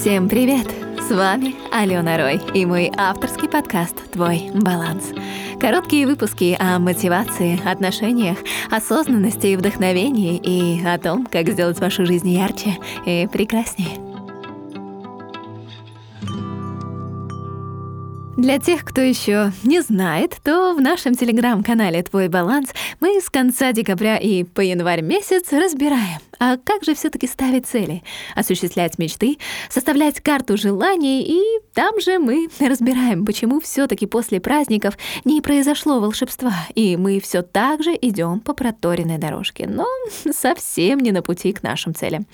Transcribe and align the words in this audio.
Всем 0.00 0.28
привет! 0.28 0.68
С 1.00 1.10
вами 1.10 1.56
Алена 1.72 2.16
Рой 2.18 2.40
и 2.54 2.64
мой 2.64 2.88
авторский 2.96 3.48
подкаст 3.48 3.96
«Твой 4.12 4.48
баланс». 4.54 5.12
Короткие 5.60 6.06
выпуски 6.06 6.56
о 6.60 6.78
мотивации, 6.78 7.60
отношениях, 7.68 8.38
осознанности 8.70 9.48
и 9.48 9.56
вдохновении 9.56 10.36
и 10.36 10.86
о 10.86 10.98
том, 10.98 11.26
как 11.26 11.48
сделать 11.48 11.80
вашу 11.80 12.06
жизнь 12.06 12.28
ярче 12.30 12.78
и 13.06 13.26
прекраснее. 13.26 13.98
Для 18.36 18.60
тех, 18.60 18.84
кто 18.84 19.00
еще 19.00 19.50
не 19.64 19.80
знает, 19.80 20.36
то 20.44 20.74
в 20.74 20.80
нашем 20.80 21.16
телеграм-канале 21.16 22.04
«Твой 22.04 22.28
баланс» 22.28 22.70
мы 23.00 23.20
с 23.20 23.28
конца 23.28 23.72
декабря 23.72 24.16
и 24.16 24.44
по 24.44 24.60
январь 24.60 25.02
месяц 25.02 25.50
разбираем, 25.50 26.20
а 26.38 26.56
как 26.56 26.84
же 26.84 26.94
все 26.94 27.10
таки 27.10 27.26
ставить 27.26 27.66
цели, 27.66 28.02
осуществлять 28.34 28.98
мечты, 28.98 29.38
составлять 29.68 30.20
карту 30.20 30.56
желаний, 30.56 31.22
и 31.22 31.42
там 31.74 32.00
же 32.00 32.18
мы 32.18 32.48
разбираем, 32.60 33.24
почему 33.24 33.60
все 33.60 33.86
таки 33.86 34.06
после 34.06 34.40
праздников 34.40 34.96
не 35.24 35.40
произошло 35.40 36.00
волшебства, 36.00 36.54
и 36.74 36.96
мы 36.96 37.20
все 37.20 37.42
так 37.42 37.82
же 37.82 37.96
идем 38.00 38.40
по 38.40 38.54
проторенной 38.54 39.18
дорожке, 39.18 39.66
но 39.66 39.86
совсем 40.32 41.00
не 41.00 41.12
на 41.12 41.22
пути 41.22 41.52
к 41.52 41.62
нашим 41.62 41.94
целям. 41.94 42.26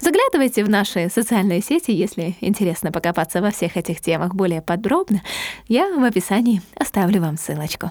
Заглядывайте 0.00 0.64
в 0.64 0.68
наши 0.68 1.08
социальные 1.08 1.62
сети, 1.62 1.90
если 1.90 2.36
интересно 2.40 2.92
покопаться 2.92 3.40
во 3.40 3.50
всех 3.50 3.76
этих 3.76 4.00
темах 4.00 4.34
более 4.34 4.62
подробно— 4.62 5.22
я 5.68 5.88
в 5.88 6.04
описании 6.04 6.62
оставлю 6.78 7.20
вам 7.20 7.36
ссылочку. 7.36 7.90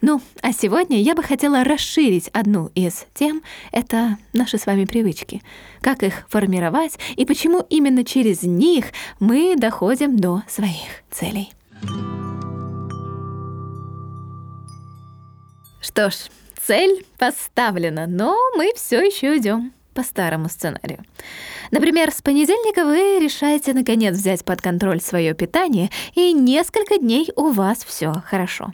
Ну, 0.00 0.20
а 0.42 0.52
сегодня 0.52 1.00
я 1.00 1.14
бы 1.14 1.22
хотела 1.22 1.64
расширить 1.64 2.28
одну 2.28 2.70
из 2.74 3.06
тем— 3.14 3.42
это 3.72 4.18
наши 4.32 4.58
с 4.58 4.66
вами 4.66 4.84
привычки. 4.90 5.42
Как 5.80 6.02
их 6.02 6.26
формировать 6.28 6.98
и 7.16 7.24
почему 7.24 7.64
именно 7.70 8.04
через 8.04 8.42
них 8.42 8.86
мы 9.20 9.54
доходим 9.56 10.18
до 10.18 10.42
своих 10.48 11.04
целей. 11.10 11.52
Что 15.80 16.10
ж, 16.10 16.14
цель 16.66 17.06
поставлена, 17.18 18.06
но 18.06 18.36
мы 18.56 18.72
все 18.76 19.00
еще 19.00 19.38
идем 19.38 19.72
по 19.94 20.02
старому 20.02 20.48
сценарию. 20.48 21.04
Например, 21.70 22.10
с 22.10 22.20
понедельника 22.20 22.84
вы 22.84 23.18
решаете 23.20 23.72
наконец 23.74 24.16
взять 24.16 24.44
под 24.44 24.60
контроль 24.60 25.00
свое 25.00 25.34
питание, 25.34 25.90
и 26.14 26.32
несколько 26.32 26.98
дней 26.98 27.28
у 27.36 27.50
вас 27.50 27.84
все 27.84 28.12
хорошо. 28.26 28.72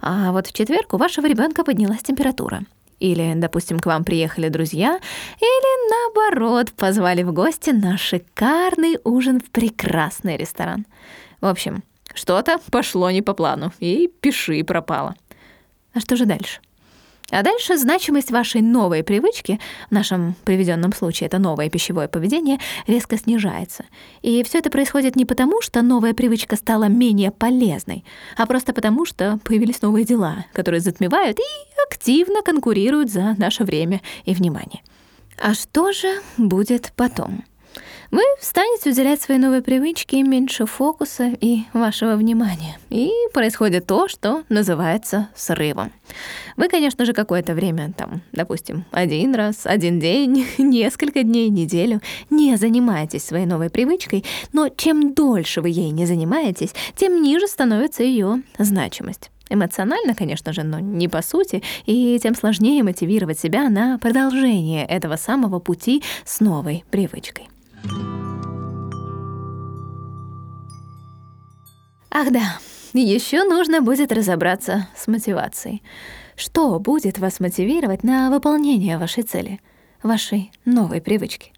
А 0.00 0.32
вот 0.32 0.46
в 0.46 0.52
четверг 0.52 0.94
у 0.94 0.96
вашего 0.96 1.26
ребенка 1.26 1.64
поднялась 1.64 2.02
температура. 2.02 2.62
Или, 3.00 3.32
допустим, 3.34 3.80
к 3.80 3.86
вам 3.86 4.04
приехали 4.04 4.48
друзья, 4.48 5.00
или 5.40 5.90
наоборот, 5.90 6.72
позвали 6.72 7.22
в 7.22 7.32
гости 7.32 7.70
на 7.70 7.96
шикарный 7.96 8.98
ужин 9.04 9.40
в 9.40 9.50
прекрасный 9.50 10.36
ресторан. 10.36 10.86
В 11.40 11.46
общем, 11.46 11.82
что-то 12.14 12.60
пошло 12.70 13.10
не 13.10 13.22
по 13.22 13.34
плану, 13.34 13.72
и 13.80 14.10
пиши 14.20 14.62
пропало. 14.64 15.14
А 15.94 16.00
что 16.00 16.16
же 16.16 16.26
дальше? 16.26 16.60
А 17.30 17.42
дальше 17.42 17.76
значимость 17.76 18.30
вашей 18.30 18.60
новой 18.60 19.02
привычки, 19.02 19.60
в 19.88 19.92
нашем 19.92 20.34
приведенном 20.44 20.92
случае 20.92 21.28
это 21.28 21.38
новое 21.38 21.70
пищевое 21.70 22.08
поведение, 22.08 22.58
резко 22.86 23.16
снижается. 23.16 23.84
И 24.22 24.42
все 24.42 24.58
это 24.58 24.70
происходит 24.70 25.16
не 25.16 25.24
потому, 25.24 25.62
что 25.62 25.82
новая 25.82 26.12
привычка 26.12 26.56
стала 26.56 26.84
менее 26.84 27.30
полезной, 27.30 28.04
а 28.36 28.46
просто 28.46 28.72
потому, 28.72 29.06
что 29.06 29.38
появились 29.44 29.82
новые 29.82 30.04
дела, 30.04 30.44
которые 30.52 30.80
затмевают 30.80 31.38
и 31.38 31.42
активно 31.90 32.42
конкурируют 32.42 33.10
за 33.10 33.34
наше 33.38 33.64
время 33.64 34.00
и 34.24 34.34
внимание. 34.34 34.82
А 35.38 35.54
что 35.54 35.92
же 35.92 36.20
будет 36.36 36.92
потом? 36.96 37.44
Вы 38.10 38.22
станете 38.40 38.90
уделять 38.90 39.22
своей 39.22 39.38
новой 39.38 39.62
привычке 39.62 40.24
меньше 40.24 40.66
фокуса 40.66 41.32
и 41.40 41.60
вашего 41.72 42.16
внимания. 42.16 42.76
И 42.88 43.12
происходит 43.32 43.86
то, 43.86 44.08
что 44.08 44.42
называется 44.48 45.28
срывом. 45.36 45.92
Вы, 46.56 46.68
конечно 46.68 47.04
же, 47.04 47.12
какое-то 47.12 47.54
время, 47.54 47.92
там, 47.96 48.22
допустим, 48.32 48.84
один 48.90 49.36
раз, 49.36 49.60
один 49.64 50.00
день, 50.00 50.44
несколько 50.58 51.22
дней, 51.22 51.50
неделю 51.50 52.00
не 52.30 52.56
занимаетесь 52.56 53.24
своей 53.24 53.46
новой 53.46 53.70
привычкой, 53.70 54.24
но 54.52 54.68
чем 54.68 55.14
дольше 55.14 55.60
вы 55.60 55.68
ей 55.68 55.90
не 55.90 56.04
занимаетесь, 56.04 56.74
тем 56.96 57.22
ниже 57.22 57.46
становится 57.46 58.02
ее 58.02 58.42
значимость. 58.58 59.30
Эмоционально, 59.50 60.16
конечно 60.16 60.52
же, 60.52 60.64
но 60.64 60.80
не 60.80 61.06
по 61.06 61.22
сути, 61.22 61.62
и 61.86 62.18
тем 62.20 62.34
сложнее 62.34 62.82
мотивировать 62.82 63.38
себя 63.38 63.68
на 63.68 63.98
продолжение 63.98 64.84
этого 64.84 65.14
самого 65.14 65.60
пути 65.60 66.02
с 66.24 66.40
новой 66.40 66.84
привычкой. 66.90 67.48
Ах 72.10 72.32
да, 72.32 72.58
еще 72.92 73.44
нужно 73.44 73.82
будет 73.82 74.12
разобраться 74.12 74.88
с 74.96 75.06
мотивацией. 75.06 75.82
Что 76.36 76.78
будет 76.78 77.18
вас 77.18 77.38
мотивировать 77.38 78.02
на 78.02 78.30
выполнение 78.30 78.98
вашей 78.98 79.22
цели, 79.22 79.60
вашей 80.02 80.50
новой 80.64 81.00
привычки? 81.00 81.52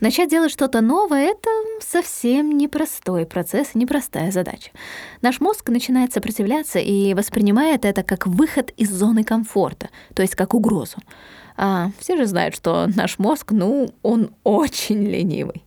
Начать 0.00 0.30
делать 0.30 0.50
что-то 0.50 0.80
новое— 0.80 1.26
это 1.30 1.48
совсем 1.80 2.58
непростой 2.58 3.24
процесс, 3.24 3.74
непростая 3.74 4.32
задача. 4.32 4.70
Наш 5.20 5.40
мозг 5.40 5.68
начинает 5.68 6.12
сопротивляться 6.12 6.80
и 6.80 7.14
воспринимает 7.14 7.84
это 7.84 8.02
как 8.02 8.26
выход 8.26 8.70
из 8.76 8.90
зоны 8.90 9.22
комфорта, 9.22 9.90
то 10.14 10.22
есть 10.22 10.34
как 10.34 10.54
угрозу. 10.54 10.96
А 11.56 11.90
все 11.98 12.16
же 12.16 12.26
знают, 12.26 12.56
что 12.56 12.86
наш 12.94 13.18
мозг, 13.18 13.52
ну, 13.52 13.90
он 14.02 14.30
очень 14.44 15.04
ленивый. 15.04 15.64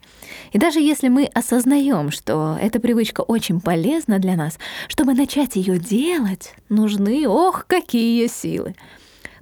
И 0.51 0.57
даже 0.57 0.79
если 0.79 1.09
мы 1.09 1.25
осознаем, 1.25 2.12
что 2.12 2.57
эта 2.62 2.79
привычка 2.79 3.22
очень 3.22 3.59
полезна 3.59 4.19
для 4.19 4.35
нас, 4.35 4.57
чтобы 4.88 5.13
начать 5.13 5.56
ее 5.56 5.78
делать, 5.78 6.53
нужны, 6.69 7.28
ох, 7.28 7.66
какие 7.68 8.28
силы. 8.28 8.75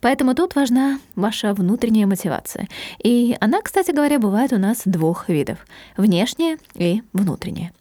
Поэтому 0.02 0.36
тут 0.36 0.56
важна 0.56 1.00
ваша 1.16 1.54
внутренняя 1.54 2.06
мотивация. 2.06 2.68
И 3.02 3.38
она, 3.40 3.62
кстати 3.62 3.92
говоря, 3.92 4.20
бывает 4.20 4.52
у 4.52 4.58
нас 4.58 4.82
двух 4.84 5.30
видов— 5.30 5.60
внешняя 5.98 6.58
и 6.76 7.04
внутренняя. 7.14 7.72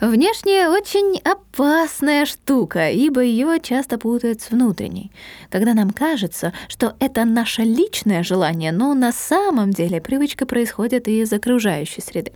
Внешняя 0.00 0.70
очень 0.70 1.20
опасная 1.24 2.24
штука, 2.24 2.88
ибо 2.90 3.20
ее 3.20 3.60
часто 3.60 3.98
путают 3.98 4.40
с 4.40 4.50
внутренней. 4.50 5.12
Когда 5.50 5.74
нам 5.74 5.90
кажется, 5.90 6.54
что 6.68 6.96
это 7.00 7.26
наше 7.26 7.64
личное 7.64 8.22
желание, 8.22 8.72
но 8.72 8.94
на 8.94 9.12
самом 9.12 9.72
деле 9.72 10.00
привычка 10.00 10.46
происходит 10.46 11.06
из 11.06 11.30
окружающей 11.34 12.00
среды. 12.00 12.32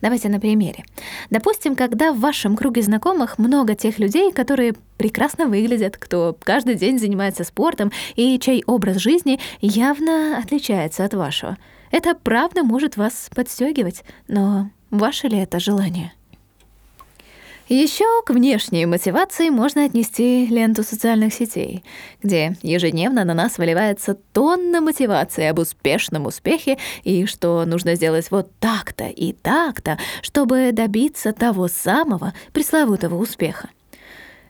Давайте 0.00 0.30
на 0.30 0.40
примере. 0.40 0.86
Допустим, 1.28 1.76
когда 1.76 2.14
в 2.14 2.20
вашем 2.20 2.56
круге 2.56 2.80
знакомых 2.80 3.38
много 3.38 3.74
тех 3.74 3.98
людей, 3.98 4.32
которые 4.32 4.72
прекрасно 4.96 5.48
выглядят, 5.48 5.98
кто 5.98 6.34
каждый 6.42 6.76
день 6.76 6.98
занимается 6.98 7.44
спортом 7.44 7.92
и 8.16 8.38
чей 8.38 8.64
образ 8.66 8.96
жизни 8.96 9.38
явно 9.60 10.38
отличается 10.38 11.04
от 11.04 11.12
вашего. 11.12 11.58
Это 11.90 12.14
правда 12.14 12.62
может 12.62 12.96
вас 12.96 13.28
подстегивать, 13.34 14.02
но 14.28 14.70
ваше 14.90 15.28
ли 15.28 15.36
это 15.36 15.60
желание? 15.60 16.14
Еще 17.72 18.04
к 18.26 18.30
внешней 18.34 18.84
мотивации 18.84 19.48
можно 19.48 19.86
отнести 19.86 20.44
ленту 20.44 20.82
социальных 20.82 21.32
сетей, 21.32 21.82
где 22.22 22.54
ежедневно 22.60 23.24
на 23.24 23.32
нас 23.32 23.56
выливается 23.56 24.14
тонна 24.34 24.82
мотивации 24.82 25.46
об 25.46 25.58
успешном 25.58 26.26
успехе 26.26 26.76
и 27.02 27.24
что 27.24 27.64
нужно 27.64 27.94
сделать 27.94 28.30
вот 28.30 28.50
так-то 28.60 29.04
и 29.04 29.32
так-то, 29.32 29.98
чтобы 30.20 30.72
добиться 30.72 31.32
того 31.32 31.66
самого 31.66 32.34
пресловутого 32.52 33.14
успеха. 33.14 33.70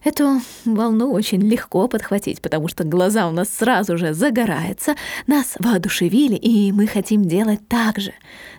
Эту 0.05 0.41
волну 0.65 1.13
очень 1.13 1.41
легко 1.41 1.87
подхватить, 1.87 2.43
потому 2.43 2.67
что 2.67 2.83
глаза 2.83 3.29
у 3.29 3.31
нас 3.31 3.49
сразу 3.49 3.97
же 3.97 4.15
загораются, 4.15 4.97
нас 5.29 5.55
воодушевили, 5.61 6.35
и 6.35 6.73
мы 6.73 6.89
хотим 6.89 7.25
делать 7.25 7.61
так 7.69 7.99
же. 7.99 8.13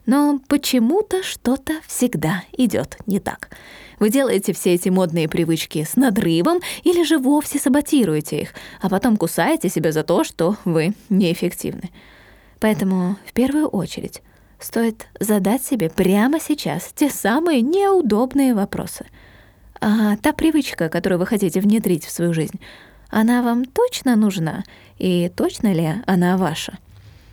Но 0.05 0.39
почему-то 0.47 1.21
что-то 1.21 1.73
всегда 1.85 2.43
идет 2.53 2.97
не 3.07 3.19
так. 3.19 3.49
Вы 3.99 4.09
делаете 4.09 4.53
все 4.53 4.73
эти 4.73 4.87
модные 4.87 5.27
привычки 5.27 5.83
с 5.83 5.97
надрывом 5.97 6.59
или 6.83 7.03
же 7.03 7.17
вовсе 7.17 7.59
саботируете 7.59 8.41
их, 8.41 8.53
а 8.81 8.89
потом 8.89 9.17
кусаете 9.17 9.67
себя 9.67 9.91
за 9.91 10.03
то, 10.03 10.23
что 10.23 10.55
вы 10.63 10.93
неэффективны. 11.09 11.89
Поэтому 12.61 13.17
в 13.25 13.33
первую 13.33 13.67
очередь 13.67 14.21
стоит 14.59 15.07
задать 15.19 15.63
себе 15.63 15.89
прямо 15.89 16.39
сейчас 16.39 16.93
те 16.95 17.09
самые 17.09 17.61
неудобные 17.61 18.53
вопросы. 18.53 19.05
А 19.85 20.15
та 20.15 20.31
привычка, 20.31 20.87
которую 20.87 21.19
вы 21.19 21.25
хотите 21.25 21.59
внедрить 21.59 22.05
в 22.05 22.09
свою 22.09 22.33
жизнь, 22.33 22.57
она 23.09 23.41
вам 23.41 23.65
точно 23.65 24.15
нужна? 24.15 24.63
И 24.97 25.29
точно 25.35 25.73
ли 25.73 25.89
она 26.05 26.37
ваша? 26.37 26.77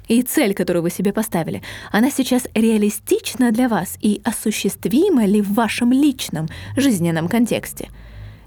И 0.09 0.23
цель, 0.23 0.53
которую 0.53 0.83
вы 0.83 0.91
себе 0.91 1.13
поставили, 1.13 1.63
она 1.93 2.11
сейчас 2.11 2.49
реалистична 2.53 3.53
для 3.53 3.69
вас 3.69 3.97
и 4.01 4.21
осуществима 4.25 5.27
ли 5.27 5.41
в 5.41 5.55
вашем 5.55 5.93
личном 5.93 6.49
жизненном 6.77 7.29
контексте? 7.29 7.89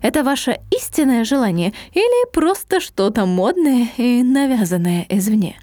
Это 0.02 0.26
ваше 0.26 0.60
истинное 0.70 1.24
желание 1.24 1.72
или 1.94 2.30
просто 2.32 2.82
что-то 2.82 3.26
модное 3.26 3.88
и 3.96 4.22
навязанное 4.22 5.06
извне? 5.08 5.56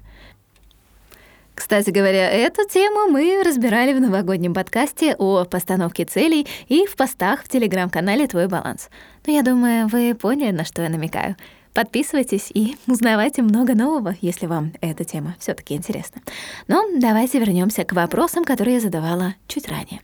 Кстати 1.61 1.91
говоря, 1.91 2.27
эту 2.27 2.67
тему 2.67 3.07
мы 3.07 3.43
разбирали 3.45 3.93
в 3.93 4.01
новогоднем 4.01 4.51
подкасте 4.51 5.15
о 5.15 5.45
постановке 5.45 6.05
целей 6.05 6.47
и 6.67 6.87
в 6.87 6.95
постах 6.95 7.43
в 7.43 7.49
телеграм-канале 7.49 8.25
«Твой 8.25 8.47
баланс». 8.47 8.89
Но 9.27 9.33
я 9.33 9.43
думаю, 9.43 9.87
вы 9.87 10.15
поняли, 10.15 10.49
на 10.49 10.65
что 10.65 10.81
я 10.81 10.89
намекаю. 10.89 11.35
Подписывайтесь 11.73 12.51
и 12.53 12.75
узнавайте 12.85 13.41
много 13.41 13.75
нового, 13.75 14.15
если 14.21 14.45
вам 14.45 14.73
эта 14.81 15.05
тема 15.05 15.35
все 15.39 15.53
таки 15.53 15.73
интересна. 15.73 16.21
Но 16.67 16.83
давайте 16.97 17.39
вернемся 17.39 17.85
к 17.85 17.93
вопросам, 17.93 18.43
которые 18.43 18.75
я 18.75 18.81
задавала 18.81 19.35
чуть 19.47 19.69
ранее. 19.69 20.01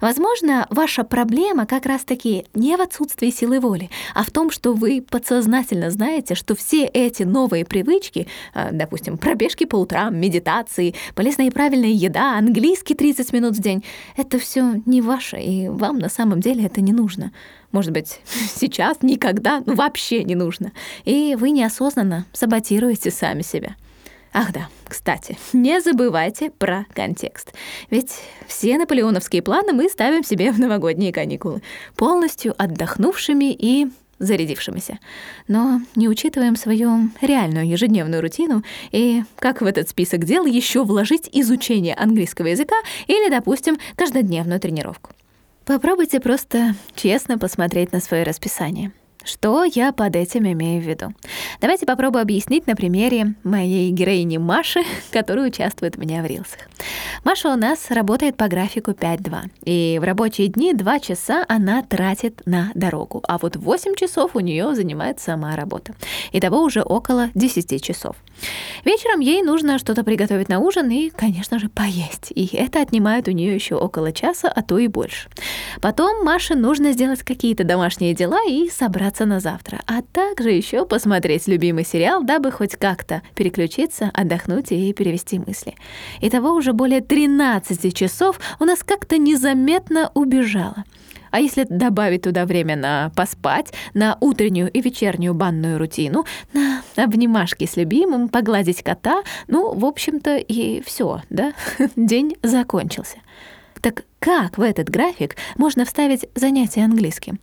Возможно, 0.00 0.66
ваша 0.70 1.04
проблема 1.04 1.66
как 1.66 1.86
раз-таки 1.86 2.46
не 2.52 2.76
в 2.76 2.80
отсутствии 2.80 3.30
силы 3.30 3.60
воли, 3.60 3.90
а 4.14 4.24
в 4.24 4.30
том, 4.30 4.50
что 4.50 4.72
вы 4.72 5.00
подсознательно 5.00 5.90
знаете, 5.90 6.34
что 6.34 6.56
все 6.56 6.84
эти 6.84 7.22
новые 7.22 7.64
привычки, 7.64 8.26
а, 8.52 8.70
допустим, 8.72 9.16
пробежки 9.16 9.64
по 9.64 9.76
утрам, 9.76 10.16
медитации, 10.16 10.94
полезная 11.14 11.46
и 11.46 11.50
правильная 11.50 11.90
еда, 11.90 12.36
английский 12.36 12.94
30 12.94 13.32
минут 13.32 13.56
в 13.56 13.60
день, 13.60 13.84
это 14.16 14.38
все 14.38 14.82
не 14.84 15.00
ваше, 15.00 15.38
и 15.38 15.68
вам 15.68 15.98
на 15.98 16.08
самом 16.08 16.40
деле 16.40 16.66
это 16.66 16.80
не 16.80 16.92
нужно 16.92 17.32
может 17.74 17.92
быть, 17.92 18.20
сейчас, 18.54 19.02
никогда, 19.02 19.62
ну 19.66 19.74
вообще 19.74 20.24
не 20.24 20.34
нужно. 20.34 20.72
И 21.04 21.36
вы 21.38 21.50
неосознанно 21.50 22.24
саботируете 22.32 23.10
сами 23.10 23.42
себя. 23.42 23.76
Ах 24.32 24.52
да, 24.52 24.68
кстати, 24.88 25.38
не 25.52 25.80
забывайте 25.80 26.50
про 26.50 26.86
контекст. 26.92 27.52
Ведь 27.90 28.12
все 28.48 28.78
наполеоновские 28.78 29.42
планы 29.42 29.72
мы 29.72 29.88
ставим 29.88 30.24
себе 30.24 30.50
в 30.50 30.58
новогодние 30.58 31.12
каникулы, 31.12 31.62
полностью 31.96 32.54
отдохнувшими 32.58 33.52
и 33.52 33.88
зарядившимися. 34.18 34.98
Но 35.46 35.80
не 35.94 36.08
учитываем 36.08 36.56
свою 36.56 37.10
реальную 37.20 37.68
ежедневную 37.68 38.22
рутину 38.22 38.64
и 38.90 39.22
как 39.38 39.60
в 39.60 39.66
этот 39.66 39.88
список 39.88 40.24
дел 40.24 40.46
еще 40.46 40.84
вложить 40.84 41.28
изучение 41.32 41.94
английского 41.94 42.48
языка 42.48 42.76
или, 43.06 43.28
допустим, 43.30 43.78
каждодневную 43.96 44.60
тренировку. 44.60 45.10
Попробуйте 45.66 46.20
просто 46.20 46.74
честно 46.94 47.38
посмотреть 47.38 47.92
на 47.92 48.00
свое 48.00 48.22
расписание. 48.22 48.92
Что 49.24 49.64
я 49.64 49.92
под 49.92 50.16
этим 50.16 50.46
имею 50.52 50.82
в 50.82 50.86
виду? 50.86 51.14
Давайте 51.58 51.86
попробую 51.86 52.20
объяснить 52.20 52.66
на 52.66 52.76
примере 52.76 53.34
моей 53.42 53.90
героини 53.90 54.36
Маши, 54.36 54.82
которая 55.10 55.48
участвует 55.48 55.96
у 55.96 56.00
меня 56.02 56.22
в 56.22 56.26
рилсах. 56.26 56.58
Маша 57.24 57.48
у 57.48 57.56
нас 57.56 57.90
работает 57.90 58.36
по 58.36 58.48
графику 58.48 58.90
5-2, 58.90 59.50
и 59.64 59.98
в 59.98 60.04
рабочие 60.04 60.48
дни 60.48 60.74
2 60.74 61.00
часа 61.00 61.46
она 61.48 61.82
тратит 61.82 62.42
на 62.44 62.70
дорогу, 62.74 63.22
а 63.26 63.38
вот 63.38 63.56
8 63.56 63.94
часов 63.94 64.36
у 64.36 64.40
нее 64.40 64.74
занимает 64.74 65.20
сама 65.20 65.56
работа. 65.56 65.94
Итого 66.32 66.60
уже 66.60 66.82
около 66.82 67.30
10 67.34 67.82
часов. 67.82 68.16
Вечером 68.84 69.20
ей 69.20 69.42
нужно 69.42 69.78
что-то 69.78 70.04
приготовить 70.04 70.48
на 70.48 70.58
ужин 70.58 70.90
и, 70.90 71.10
конечно 71.10 71.58
же, 71.58 71.68
поесть. 71.68 72.32
И 72.34 72.54
это 72.54 72.80
отнимает 72.80 73.28
у 73.28 73.30
нее 73.30 73.54
еще 73.54 73.76
около 73.76 74.12
часа, 74.12 74.48
а 74.48 74.62
то 74.62 74.78
и 74.78 74.88
больше. 74.88 75.28
Потом 75.80 76.24
Маше 76.24 76.54
нужно 76.54 76.92
сделать 76.92 77.22
какие-то 77.22 77.64
домашние 77.64 78.14
дела 78.14 78.40
и 78.46 78.68
собраться 78.68 79.24
на 79.24 79.40
завтра, 79.40 79.80
а 79.86 80.02
также 80.02 80.50
еще 80.50 80.84
посмотреть 80.84 81.46
любимый 81.46 81.84
сериал, 81.84 82.22
дабы 82.22 82.52
хоть 82.52 82.76
как-то 82.76 83.22
переключиться, 83.34 84.10
отдохнуть 84.12 84.72
и 84.72 84.92
перевести 84.92 85.38
мысли. 85.38 85.74
Итого 86.20 86.52
уже 86.52 86.72
более 86.72 87.00
13 87.00 87.94
часов 87.94 88.38
у 88.60 88.64
нас 88.64 88.82
как-то 88.82 89.18
незаметно 89.18 90.10
убежало. 90.14 90.84
А 91.34 91.40
если 91.40 91.66
добавить 91.68 92.22
туда 92.22 92.46
время 92.46 92.76
на 92.76 93.10
поспать, 93.16 93.72
на 93.92 94.16
утреннюю 94.20 94.70
и 94.70 94.80
вечернюю 94.80 95.34
банную 95.34 95.80
рутину, 95.80 96.24
на 96.52 96.80
обнимашки 96.94 97.66
с 97.66 97.76
любимым, 97.76 98.28
погладить 98.28 98.84
кота, 98.84 99.24
ну, 99.48 99.74
в 99.74 99.84
общем-то, 99.84 100.36
и 100.36 100.80
все, 100.82 101.22
да? 101.30 101.52
День 101.96 102.36
закончился. 102.44 103.16
Так 103.80 104.04
как 104.20 104.58
в 104.58 104.62
этот 104.62 104.88
график 104.88 105.34
можно 105.56 105.84
вставить 105.84 106.26
занятие 106.36 106.84
английским? 106.84 107.40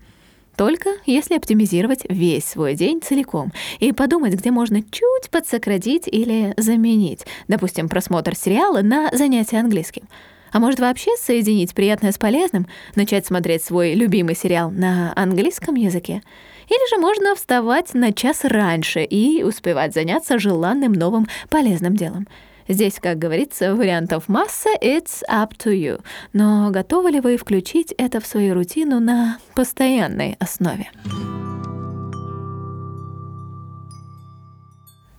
Только 0.56 0.92
если 1.06 1.36
оптимизировать 1.36 2.06
весь 2.08 2.46
свой 2.46 2.76
день 2.76 3.02
целиком 3.02 3.52
и 3.82 3.92
подумать, 3.92 4.36
где 4.36 4.52
можно 4.52 4.82
чуть 4.82 5.30
подсократить 5.30 6.08
или 6.08 6.54
заменить, 6.56 7.26
допустим, 7.50 7.90
просмотр 7.90 8.38
сериала 8.38 8.84
на 8.84 9.10
занятие 9.12 9.60
английским— 9.60 10.04
а 10.51 10.59
может 10.59 10.80
вообще 10.80 11.12
соединить 11.18 11.74
приятное 11.74 12.12
с 12.12 12.18
полезным, 12.18 12.68
начать 12.95 13.25
смотреть 13.25 13.63
свой 13.63 13.94
любимый 13.94 14.36
сериал 14.36 14.71
на 14.71 15.13
английском 15.15 15.75
языке? 15.75 16.21
Или 16.69 16.89
же 16.89 17.01
можно 17.01 17.36
вставать 17.36 17.94
на 17.94 18.13
час 18.13 18.45
раньше 18.45 19.03
и 19.03 19.44
успевать 19.44 19.94
заняться 19.94 20.39
желанным 20.39 20.94
новым 20.94 21.27
полезным 21.50 21.95
делом? 21.95 22.27
Здесь, 22.68 23.00
как 23.01 23.18
говорится, 23.18 23.75
вариантов 23.75 24.30
масса, 24.30 24.69
it's 24.81 25.24
up 25.30 25.51
to 25.57 25.74
you. 25.74 26.01
Но 26.31 26.69
готовы 26.71 27.12
ли 27.12 27.19
вы 27.19 27.36
включить 27.36 27.94
это 27.97 28.21
в 28.21 28.25
свою 28.25 28.54
рутину 28.54 29.00
на 29.00 29.39
постоянной 29.56 30.38
основе? 30.39 30.89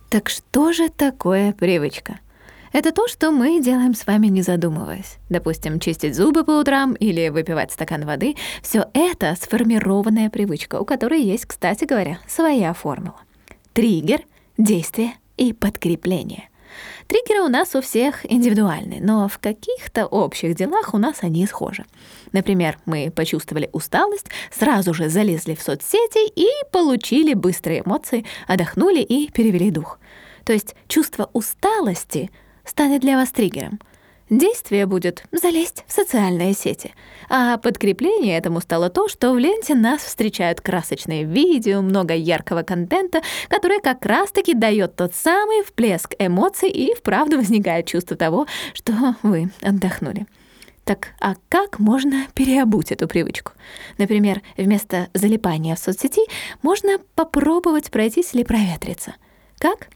Так 0.09 0.29
что 0.29 0.73
же 0.73 0.89
такое 0.89 1.53
привычка? 1.53 2.19
Это 2.73 2.91
то, 2.91 3.07
что 3.07 3.29
мы 3.29 3.61
делаем 3.61 3.93
с 3.93 4.07
вами, 4.07 4.27
не 4.27 4.41
задумываясь. 4.41 5.17
Допустим, 5.29 5.79
чистить 5.79 6.15
зубы 6.15 6.43
по 6.43 6.59
утрам 6.59 6.93
или 6.93 7.29
выпивать 7.29 7.71
стакан 7.71 8.03
воды. 8.03 8.35
Все 8.63 8.87
это 8.95 9.37
сформированная 9.39 10.31
привычка, 10.31 10.79
у 10.79 10.83
которой 10.83 11.21
есть, 11.21 11.45
кстати 11.45 11.85
говоря, 11.85 12.17
своя 12.27 12.73
формула. 12.73 13.21
Триггер, 13.73 14.23
действие 14.57 15.13
и 15.37 15.53
подкрепление. 15.53 16.49
Триггеры 17.07 17.41
у 17.43 17.47
нас 17.47 17.75
у 17.75 17.81
всех 17.81 18.25
индивидуальны, 18.29 18.97
но 19.01 19.27
в 19.27 19.37
каких-то 19.37 20.07
общих 20.07 20.55
делах 20.55 20.95
у 20.95 20.97
нас 20.97 21.17
они 21.21 21.45
схожи. 21.45 21.85
Например, 22.31 22.79
мы 22.85 23.11
почувствовали 23.15 23.69
усталость, 23.71 24.29
сразу 24.51 24.95
же 24.95 25.09
залезли 25.09 25.53
в 25.53 25.61
соцсети 25.61 26.27
и 26.27 26.47
получили 26.71 27.35
быстрые 27.35 27.83
эмоции, 27.85 28.25
отдохнули 28.47 29.01
и 29.01 29.31
перевели 29.31 29.69
дух. 29.69 29.99
То 30.43 30.53
есть 30.53 30.75
чувство 30.87 31.29
усталости 31.33 32.31
станет 32.65 33.01
для 33.01 33.17
вас 33.17 33.31
триггером. 33.31 33.79
Действие 34.29 34.85
будет 34.85 35.25
залезть 35.31 35.83
в 35.85 35.91
социальные 35.91 36.53
сети. 36.53 36.93
А 37.29 37.57
подкрепление 37.57 38.37
этому 38.37 38.61
стало 38.61 38.89
то, 38.89 39.07
что 39.07 39.31
в 39.33 39.37
ленте 39.37 39.75
нас 39.75 40.01
встречают 40.01 40.61
красочные 40.61 41.23
видео, 41.23 41.81
много 41.81 42.15
яркого 42.15 42.63
контента, 42.63 43.21
который 43.49 43.79
как 43.81 44.05
раз-таки 44.05 44.53
дает 44.53 44.95
тот 44.95 45.13
самый 45.13 45.63
всплеск 45.63 46.15
эмоций 46.17 46.69
и 46.69 46.95
вправду 46.95 47.37
возникает 47.37 47.85
чувство 47.85 48.15
того, 48.15 48.47
что 48.73 49.15
вы 49.23 49.51
отдохнули. 49.61 50.25
Так 50.83 51.09
а 51.19 51.35
как 51.49 51.79
можно 51.79 52.25
переобуть 52.33 52.91
эту 52.91 53.07
привычку? 53.07 53.51
Например, 53.97 54.41
вместо 54.57 55.09
залипания 55.13 55.75
в 55.75 55.79
соцсети 55.79 56.21
можно 56.61 56.97
попробовать 57.15 57.91
пройтись 57.91 58.33
или 58.33 58.43
проветриться. 58.43 59.15
Как? 59.59 59.89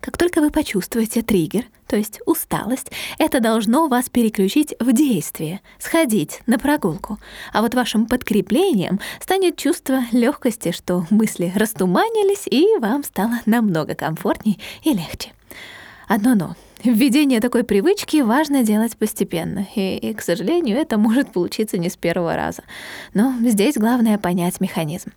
Как 0.00 0.16
только 0.16 0.40
вы 0.40 0.50
почувствуете 0.50 1.22
триггер, 1.22 1.64
то 1.88 1.96
есть 1.96 2.20
усталость, 2.24 2.92
это 3.18 3.40
должно 3.40 3.88
вас 3.88 4.08
переключить 4.08 4.74
в 4.78 4.92
действие, 4.92 5.60
сходить 5.78 6.40
на 6.46 6.58
прогулку. 6.58 7.18
А 7.52 7.62
вот 7.62 7.74
вашим 7.74 8.06
подкреплением 8.06 9.00
станет 9.20 9.56
чувство 9.56 10.02
легкости, 10.12 10.70
что 10.70 11.04
мысли 11.10 11.52
растуманились, 11.54 12.46
и 12.46 12.78
вам 12.78 13.02
стало 13.02 13.40
намного 13.44 13.94
комфортней 13.94 14.60
и 14.84 14.90
легче. 14.90 15.32
Одно 16.06 16.34
но. 16.34 16.56
Введение 16.84 17.40
такой 17.40 17.64
привычки 17.64 18.20
важно 18.20 18.62
делать 18.62 18.96
постепенно, 18.96 19.66
и, 19.74 19.96
и, 19.96 20.14
к 20.14 20.22
сожалению, 20.22 20.78
это 20.78 20.96
может 20.96 21.32
получиться 21.32 21.76
не 21.76 21.90
с 21.90 21.96
первого 21.96 22.36
раза. 22.36 22.62
Но 23.14 23.34
здесь 23.40 23.74
главное 23.74 24.16
понять 24.16 24.60
механизм. 24.60 25.10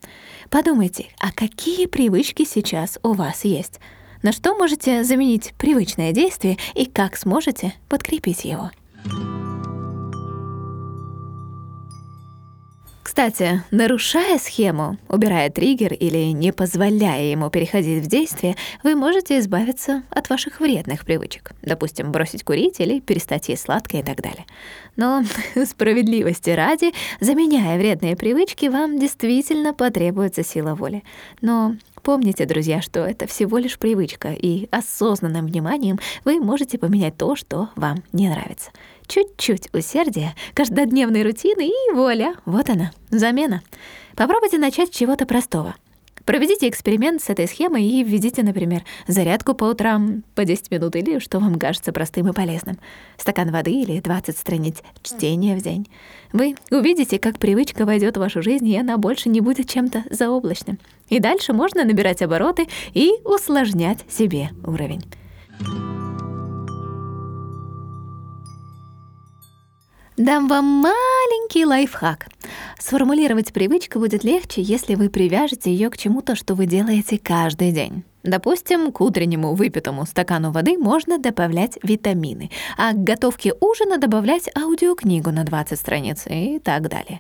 Подумайте, 0.49 1.09
а 1.19 1.31
какие 1.31 1.85
привычки 1.85 2.45
сейчас 2.45 2.97
у 3.03 3.13
вас 3.13 3.45
есть? 3.45 3.79
На 4.23 4.31
что 4.31 4.55
можете 4.55 5.03
заменить 5.03 5.53
привычное 5.57 6.11
действие 6.11 6.57
и 6.75 6.85
как 6.85 7.17
сможете 7.17 7.73
подкрепить 7.89 8.45
его. 8.45 8.71
Кстати, 13.11 13.61
нарушая 13.71 14.39
схему, 14.39 14.97
убирая 15.09 15.49
триггер 15.49 15.91
или 15.91 16.31
не 16.31 16.53
позволяя 16.53 17.23
ему 17.23 17.49
переходить 17.49 18.05
в 18.05 18.07
действие, 18.07 18.55
вы 18.83 18.95
можете 18.95 19.37
избавиться 19.39 20.03
от 20.09 20.29
ваших 20.29 20.61
вредных 20.61 21.03
привычек. 21.03 21.51
Допустим, 21.61 22.13
бросить 22.13 22.45
курить 22.45 22.79
или 22.79 23.01
перестать 23.01 23.49
есть 23.49 23.63
сладкое 23.63 24.01
и 24.01 24.05
так 24.05 24.21
далее. 24.21 24.45
Но 24.95 25.23
справедливости 25.65 26.51
ради, 26.51 26.93
заменяя 27.19 27.77
вредные 27.77 28.15
привычки, 28.15 28.67
вам 28.67 28.97
действительно 28.97 29.73
потребуется 29.73 30.41
сила 30.41 30.73
воли. 30.73 31.03
Но 31.41 31.75
Помните, 32.03 32.45
друзья, 32.45 32.81
что 32.81 33.01
это 33.01 33.27
всего 33.27 33.59
лишь 33.59 33.77
привычка, 33.77 34.29
и 34.33 34.67
осознанным 34.71 35.45
вниманием 35.45 35.99
вы 36.25 36.39
можете 36.39 36.79
поменять 36.79 37.15
то, 37.15 37.35
что 37.35 37.69
вам 37.75 38.03
не 38.11 38.27
нравится. 38.27 38.71
Чуть-чуть 39.05 39.69
усердия, 39.73 40.33
каждодневной 40.53 41.21
рутины 41.23 41.67
и 41.67 41.93
воля. 41.93 42.35
Вот 42.45 42.69
она, 42.69 42.91
замена. 43.11 43.61
Попробуйте 44.15 44.57
начать 44.57 44.93
с 44.93 44.97
чего-то 44.97 45.25
простого. 45.25 45.75
Проведите 46.31 46.69
эксперимент 46.69 47.21
с 47.21 47.29
этой 47.29 47.45
схемой 47.45 47.83
и 47.83 48.05
введите, 48.05 48.41
например, 48.41 48.85
зарядку 49.05 49.53
по 49.53 49.65
утрам 49.65 50.23
по 50.33 50.45
10 50.45 50.71
минут 50.71 50.95
или 50.95 51.19
что 51.19 51.39
вам 51.39 51.59
кажется 51.59 51.91
простым 51.91 52.29
и 52.29 52.31
полезным. 52.31 52.77
Стакан 53.17 53.51
воды 53.51 53.71
или 53.71 53.99
20 53.99 54.37
страниц 54.37 54.77
чтения 55.03 55.57
в 55.57 55.61
день. 55.61 55.89
Вы 56.31 56.55
увидите, 56.71 57.19
как 57.19 57.37
привычка 57.37 57.85
войдет 57.85 58.15
в 58.15 58.21
вашу 58.21 58.41
жизнь, 58.41 58.69
и 58.69 58.77
она 58.77 58.95
больше 58.95 59.27
не 59.27 59.41
будет 59.41 59.69
чем-то 59.69 60.05
заоблачным. 60.09 60.79
И 61.09 61.19
дальше 61.19 61.51
можно 61.51 61.83
набирать 61.83 62.21
обороты 62.21 62.69
и 62.93 63.11
усложнять 63.25 63.99
себе 64.09 64.51
уровень. 64.63 65.03
Дам 70.15 70.47
вам 70.47 70.63
маленький 70.63 71.65
лайфхак. 71.65 72.27
Сформулировать 72.81 73.53
привычку 73.53 73.99
будет 73.99 74.23
легче, 74.23 74.63
если 74.63 74.95
вы 74.95 75.11
привяжете 75.11 75.71
ее 75.71 75.91
к 75.91 75.97
чему-то, 75.97 76.35
что 76.35 76.55
вы 76.55 76.65
делаете 76.65 77.19
каждый 77.19 77.71
день. 77.71 78.03
Допустим, 78.23 78.91
к 78.91 79.01
утреннему 79.01 79.53
выпитому 79.53 80.03
стакану 80.07 80.51
воды 80.51 80.79
можно 80.79 81.19
добавлять 81.19 81.77
витамины, 81.83 82.49
а 82.77 82.93
к 82.93 83.03
готовке 83.03 83.53
ужина 83.59 83.99
добавлять 83.99 84.49
аудиокнигу 84.57 85.29
на 85.29 85.43
20 85.43 85.79
страниц 85.79 86.23
и 86.25 86.57
так 86.57 86.89
далее. 86.89 87.19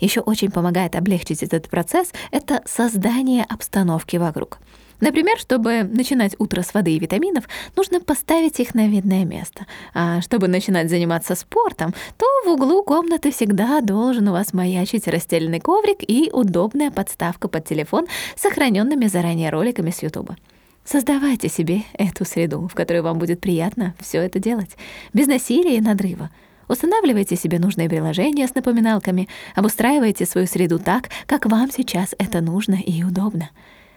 Еще 0.00 0.20
очень 0.20 0.50
помогает 0.50 0.96
облегчить 0.96 1.42
этот 1.42 1.68
процесс— 1.68 2.10
это 2.30 2.62
создание 2.64 3.44
обстановки 3.44 4.16
вокруг. 4.16 4.58
Например, 5.00 5.38
чтобы 5.38 5.82
начинать 5.82 6.34
утро 6.38 6.62
с 6.62 6.74
воды 6.74 6.92
и 6.92 6.98
витаминов, 6.98 7.48
нужно 7.76 8.00
поставить 8.00 8.60
их 8.60 8.74
на 8.74 8.86
видное 8.88 9.24
место. 9.24 9.66
А 9.92 10.20
чтобы 10.20 10.48
начинать 10.48 10.88
заниматься 10.88 11.34
спортом, 11.34 11.94
то 12.16 12.26
в 12.44 12.48
углу 12.48 12.82
комнаты 12.82 13.30
всегда 13.30 13.80
должен 13.80 14.28
у 14.28 14.32
вас 14.32 14.52
маячить 14.52 15.08
расстеленный 15.08 15.60
коврик 15.60 15.98
и 16.00 16.30
удобная 16.32 16.90
подставка 16.90 17.48
под 17.48 17.64
телефон 17.66 18.06
с 18.36 18.42
сохраненными 18.42 19.06
заранее 19.06 19.50
роликами 19.50 19.90
с 19.90 20.02
Ютуба. 20.02 20.36
Создавайте 20.84 21.48
себе 21.48 21.82
эту 21.94 22.24
среду, 22.26 22.68
в 22.68 22.74
которой 22.74 23.00
вам 23.00 23.18
будет 23.18 23.40
приятно 23.40 23.94
все 24.00 24.18
это 24.18 24.38
делать, 24.38 24.76
без 25.14 25.26
насилия 25.26 25.78
и 25.78 25.80
надрыва. 25.80 26.30
Устанавливайте 26.68 27.36
себе 27.36 27.58
нужные 27.58 27.88
приложения 27.88 28.46
с 28.46 28.54
напоминалками, 28.54 29.28
обустраивайте 29.54 30.26
свою 30.26 30.46
среду 30.46 30.78
так, 30.78 31.08
как 31.26 31.46
вам 31.46 31.70
сейчас 31.70 32.14
это 32.18 32.40
нужно 32.40 32.74
и 32.74 33.02
удобно. 33.02 33.50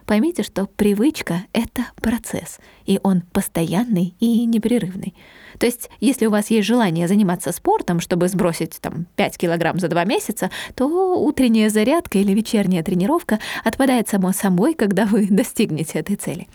Поймите, 0.07 0.41
что 0.41 0.67
привычка— 0.67 1.43
это 1.53 1.87
процесс, 1.97 2.59
и 2.85 2.97
он 3.03 3.23
постоянный 3.33 4.15
и 4.21 4.45
непрерывный. 4.45 5.13
То 5.59 5.65
есть, 5.65 5.89
если 5.99 6.27
у 6.27 6.29
вас 6.29 6.49
есть 6.49 6.65
желание 6.65 7.09
заниматься 7.09 7.51
спортом, 7.51 7.99
чтобы 7.99 8.29
сбросить 8.29 8.79
там, 8.79 9.05
5 9.17 9.37
килограмм 9.37 9.79
за 9.79 9.89
2 9.89 10.05
месяца, 10.05 10.49
то 10.75 11.21
утренняя 11.21 11.69
зарядка 11.69 12.19
или 12.19 12.31
вечерняя 12.31 12.83
тренировка 12.83 13.39
отпадает 13.65 14.07
само 14.07 14.31
собой, 14.31 14.75
когда 14.75 15.05
вы 15.05 15.27
достигнете 15.29 15.99
этой 15.99 16.15
цели. 16.15 16.47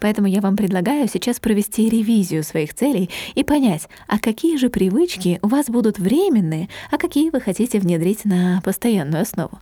Поэтому 0.00 0.26
я 0.28 0.40
вам 0.40 0.56
предлагаю 0.56 1.08
сейчас 1.08 1.40
провести 1.40 1.88
ревизию 1.88 2.42
своих 2.42 2.74
целей 2.74 3.10
и 3.34 3.44
понять, 3.44 3.88
а 4.06 4.18
какие 4.18 4.56
же 4.56 4.68
привычки 4.68 5.38
у 5.42 5.48
вас 5.48 5.66
будут 5.66 5.98
временные, 5.98 6.68
а 6.90 6.98
какие 6.98 7.30
вы 7.30 7.40
хотите 7.40 7.78
внедрить 7.78 8.24
на 8.24 8.60
постоянную 8.64 9.22
основу. 9.22 9.60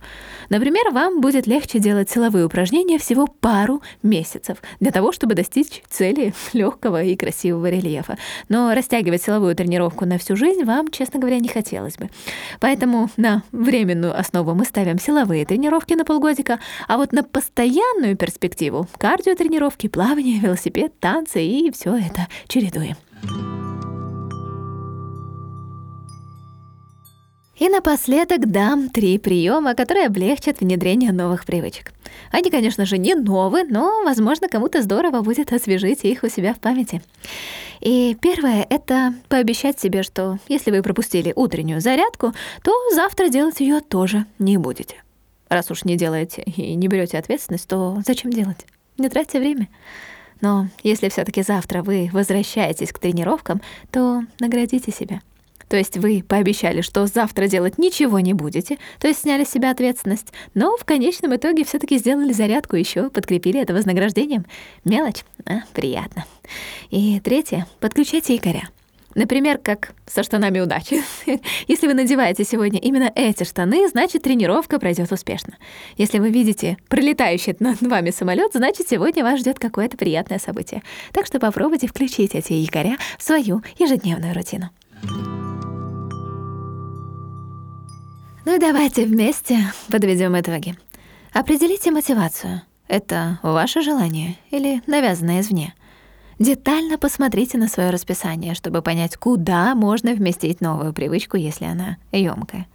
Например, 0.49 0.91
вам 0.91 1.21
будет 1.21 1.47
легче 1.47 1.79
делать 1.79 2.09
силовые 2.09 2.45
упражнения 2.45 2.97
всего 2.97 3.27
пару 3.27 3.81
месяцев 4.03 4.57
для 4.79 4.91
того, 4.91 5.11
чтобы 5.11 5.35
достичь 5.35 5.83
цели 5.89 6.33
легкого 6.53 7.03
и 7.03 7.15
красивого 7.15 7.69
рельефа. 7.69 8.17
Но 8.47 8.73
растягивать 8.73 9.23
силовую 9.23 9.55
тренировку 9.55 10.05
на 10.05 10.17
всю 10.17 10.35
жизнь 10.35 10.63
вам, 10.63 10.89
честно 10.89 11.19
говоря, 11.19 11.39
не 11.39 11.49
хотелось 11.49 11.97
бы. 11.97 12.09
Поэтому 12.59 13.09
на 13.17 13.43
временную 13.51 14.17
основу 14.17 14.53
мы 14.53 14.65
ставим 14.65 14.99
силовые 14.99 15.45
тренировки 15.45 15.93
на 15.93 16.05
полгодика, 16.05 16.59
а 16.87 16.97
вот 16.97 17.11
на 17.11 17.23
постоянную 17.23 18.15
перспективу 18.15 18.87
кардиотренировки, 18.97 19.87
плавание 19.87 20.28
плавание, 20.29 20.39
велосипед, 20.39 20.93
танцы 20.99 21.43
и 21.43 21.71
все 21.71 21.95
это 21.95 22.27
чередуем. 22.47 22.95
И 27.57 27.67
напоследок 27.67 28.49
дам 28.49 28.89
три 28.89 29.17
приема, 29.17 29.75
которые 29.75 30.05
облегчат 30.05 30.61
внедрение 30.61 31.11
новых 31.11 31.45
привычек. 31.45 31.91
Они, 32.31 32.49
конечно 32.49 32.85
же, 32.85 32.97
не 32.97 33.15
новые, 33.15 33.65
но, 33.65 34.01
возможно, 34.05 34.47
кому-то 34.47 34.81
здорово 34.81 35.21
будет 35.21 35.51
освежить 35.51 36.05
их 36.05 36.23
у 36.23 36.29
себя 36.29 36.53
в 36.53 36.59
памяти. 36.59 37.01
И 37.81 38.15
первое— 38.21 38.65
это 38.69 39.13
пообещать 39.27 39.77
себе, 39.77 40.03
что 40.03 40.37
если 40.47 40.71
вы 40.71 40.81
пропустили 40.81 41.33
утреннюю 41.35 41.81
зарядку, 41.81 42.31
то 42.63 42.71
завтра 42.93 43.27
делать 43.27 43.59
ее 43.59 43.81
тоже 43.81 44.25
не 44.37 44.57
будете. 44.57 44.95
Раз 45.49 45.69
уж 45.69 45.83
не 45.83 45.97
делаете 45.97 46.43
и 46.43 46.75
не 46.75 46.87
берете 46.87 47.17
ответственность, 47.17 47.67
то 47.67 48.01
зачем 48.05 48.31
делать? 48.31 48.65
Не 48.97 49.09
тратьте 49.09 49.39
время. 49.39 49.67
Но 50.41 50.67
если 50.83 51.09
все 51.09 51.23
таки 51.25 51.41
завтра 51.41 51.83
вы 51.83 52.09
возвращаетесь 52.13 52.91
к 52.91 52.99
тренировкам, 52.99 53.61
то 53.91 54.23
наградите 54.39 54.91
себя. 54.91 55.21
То 55.69 55.77
есть 55.77 55.97
вы 55.97 56.23
пообещали, 56.27 56.81
что 56.81 57.05
завтра 57.05 57.47
делать 57.47 57.77
ничего 57.77 58.19
не 58.19 58.33
будете, 58.33 58.77
то 58.99 59.07
есть 59.07 59.21
сняли 59.21 59.43
с 59.43 59.51
себя 59.51 59.69
ответственность, 59.69 60.33
но 60.55 60.75
в 60.77 60.83
конечном 60.83 61.35
итоге 61.35 61.63
все 61.63 61.77
таки 61.77 61.99
сделали 61.99 62.33
зарядку 62.33 62.75
еще, 62.75 63.11
подкрепили 63.11 63.61
это 63.61 63.73
вознаграждением. 63.73 64.45
Мелочь, 64.83 65.23
а 65.45 65.59
приятно. 65.73 66.25
И 66.89 67.19
третье— 67.19 67.67
подключайте 67.79 68.33
якоря. 68.33 68.69
Например, 69.15 69.57
как 69.57 69.93
со 70.05 70.23
штанами 70.23 70.59
удачи. 70.59 71.01
Если 71.67 71.87
вы 71.87 71.93
надеваете 71.93 72.43
сегодня 72.43 72.79
именно 72.79 73.11
эти 73.15 73.43
штаны, 73.43 73.87
значит 73.87 74.21
тренировка 74.23 74.79
пройдет 74.79 75.11
успешно. 75.11 75.55
Если 75.97 76.19
вы 76.19 76.29
видите 76.29 76.77
пролетающий 76.89 77.55
над 77.59 77.81
вами 77.81 78.11
самолет, 78.11 78.51
значит 78.53 78.87
сегодня 78.87 79.23
вас 79.23 79.39
ждет 79.39 79.57
какое-то 79.59 79.97
приятное 79.97 80.39
событие. 80.39 80.83
Так 81.11 81.25
что 81.25 81.39
попробуйте 81.39 81.87
включить 81.87 82.35
эти 82.35 82.53
якоря 82.53 82.97
в 83.17 83.23
свою 83.23 83.63
ежедневную 83.77 84.35
рутину. 84.35 84.69
Ну 88.45 88.55
и 88.55 88.59
давайте 88.59 89.05
вместе 89.05 89.59
подведем 89.89 90.39
итоги. 90.39 90.75
Определите 91.33 91.91
мотивацию. 91.91 92.61
Это 92.87 93.39
ваше 93.43 93.81
желание 93.81 94.37
или 94.49 94.81
навязанное 94.87 95.41
извне? 95.41 95.75
Детально 96.39 96.97
посмотрите 96.97 97.57
на 97.57 97.67
свое 97.67 97.89
расписание, 97.89 98.53
чтобы 98.53 98.81
понять, 98.81 99.17
куда 99.17 99.75
можно 99.75 100.13
вместить 100.13 100.61
новую 100.61 100.93
привычку, 100.93 101.35
если 101.35 101.65
она 101.65 101.97
ёмкая. 102.13 102.65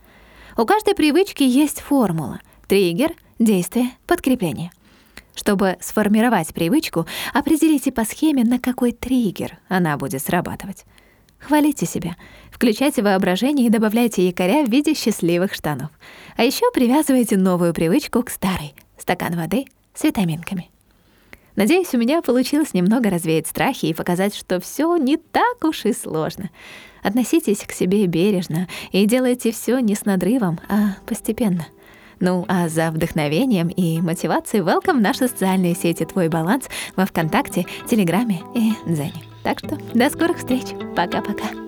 У 0.59 0.67
каждой 0.67 0.95
привычки 0.95 1.43
есть 1.43 1.81
формула— 1.81 2.41
триггер, 2.69 3.13
действие, 3.39 3.91
подкрепление. 4.07 4.71
Чтобы 5.35 5.79
сформировать 5.81 6.53
привычку, 6.53 7.07
определите 7.33 7.91
по 7.91 8.05
схеме, 8.05 8.45
на 8.45 8.59
какой 8.59 8.93
триггер 8.93 9.59
она 9.69 9.97
будет 9.97 10.23
срабатывать. 10.23 10.85
Хвалите 11.39 11.87
себя, 11.87 12.17
включайте 12.51 13.03
воображение 13.03 13.67
и 13.67 13.71
добавляйте 13.71 14.27
якоря 14.27 14.65
в 14.65 14.71
виде 14.71 14.93
счастливых 14.93 15.55
штанов. 15.55 15.91
А 16.37 16.45
еще 16.45 16.71
привязывайте 16.73 17.39
новую 17.39 17.73
привычку 17.73 18.23
к 18.23 18.31
старой— 18.31 18.75
стакан 18.99 19.35
воды 19.37 19.65
с 19.95 20.05
витаминками. 20.05 20.71
Надеюсь, 21.57 21.95
у 21.95 21.99
меня 21.99 22.21
получилось 22.21 22.75
немного 22.75 23.11
развеять 23.11 23.47
страхи 23.47 23.87
и 23.87 23.95
показать, 23.95 24.35
что 24.35 24.61
все 24.61 24.97
не 24.97 25.17
так 25.17 25.65
уж 25.65 25.85
и 25.85 25.93
сложно. 25.93 26.51
Относитесь 27.03 27.59
к 27.59 27.73
себе 27.73 28.07
бережно 28.07 28.67
и 28.91 29.07
делайте 29.07 29.53
все 29.53 29.79
не 29.79 29.95
с 29.95 30.05
надрывом, 30.05 30.59
а 30.69 30.97
постепенно. 31.07 31.67
Ну, 32.21 32.45
а 32.49 32.69
за 32.69 32.91
вдохновением 32.91 33.69
и 33.69 34.01
мотивацией 34.01 34.65
welcome 34.65 34.99
в 34.99 35.03
наши 35.03 35.29
социальные 35.29 35.75
сети 35.75 36.05
«Твой 36.05 36.29
баланс» 36.29 36.67
во 36.97 37.07
Вконтакте, 37.07 37.67
Телеграме 37.89 38.41
и 38.55 38.73
Дзене. 38.87 39.23
Так 39.43 39.59
что 39.59 39.79
до 39.93 40.09
скорых 40.11 40.39
встреч. 40.39 40.69
Пока-пока. 40.97 41.64